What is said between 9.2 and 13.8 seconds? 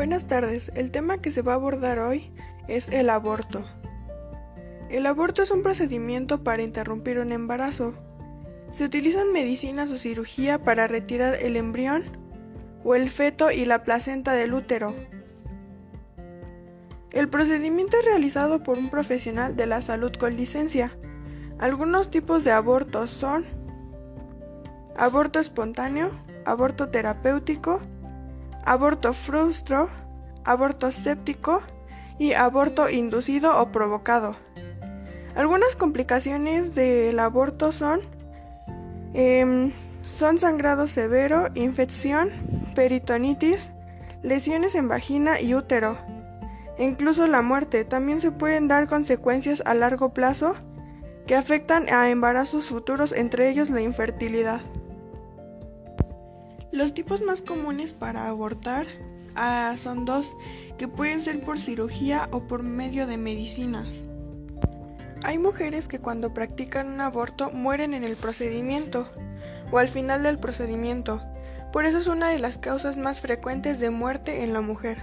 medicinas o cirugía para retirar el embrión o el feto y